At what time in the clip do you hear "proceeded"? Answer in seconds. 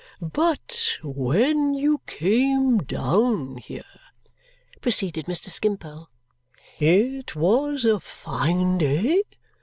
4.81-5.27